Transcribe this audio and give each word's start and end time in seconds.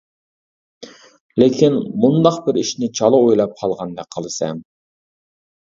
لېكىن 1.43 1.77
مۇنداق 2.05 2.41
بىر 2.49 2.59
ئىشنى 2.63 2.91
چالا 3.01 3.21
ئويلاپ 3.27 3.55
قالغاندەك 3.63 4.13
قىلىسەن. 4.19 4.69